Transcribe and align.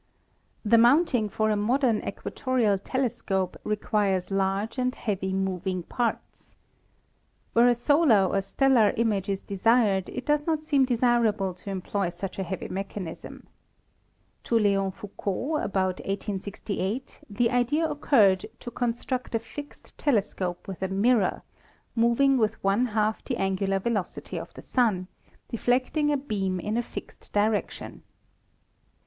The 0.65 0.79
mounting 0.79 1.29
for 1.29 1.51
a 1.51 1.55
modern 1.55 1.97
equatorial 2.03 2.79
telescope 2.79 3.55
requires 3.63 4.31
large 4.31 4.79
and 4.79 4.95
heavy 4.95 5.31
moving 5.31 5.83
parts. 5.83 6.55
Where 7.53 7.67
a 7.67 7.75
solar 7.75 8.25
or 8.25 8.41
stellar 8.41 8.95
image 8.97 9.29
is 9.29 9.41
desired 9.41 10.09
it 10.09 10.25
does 10.25 10.47
not 10.47 10.63
seem 10.63 10.85
desirable 10.85 11.53
to 11.53 11.69
employ 11.69 12.09
such 12.09 12.39
a 12.39 12.43
heavy 12.43 12.67
mechanism. 12.67 13.45
To 14.45 14.57
Leon 14.57 14.89
Foucault, 14.89 15.57
about 15.57 15.99
1868, 15.99 17.19
the 17.29 17.51
idea 17.51 17.87
occurred 17.87 18.47
to 18.61 18.71
construct 18.71 19.35
a 19.35 19.39
fixed 19.39 19.95
telescope 19.99 20.67
with 20.67 20.81
a 20.81 20.87
mirror, 20.87 21.43
moving 21.95 22.37
with 22.39 22.55
one 22.63 22.87
half 22.87 23.23
the 23.23 23.37
angular 23.37 23.77
velocity 23.77 24.39
of 24.39 24.51
the 24.55 24.63
Sun, 24.63 25.09
deflecting 25.49 26.11
a 26.11 26.17
beam 26.17 26.59
in 26.59 26.75
a 26.75 26.81
fixed 26.81 27.31
direction. 27.33 28.01